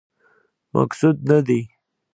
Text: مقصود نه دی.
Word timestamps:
مقصود 0.73 1.17
نه 1.29 1.37
دی. 1.47 1.59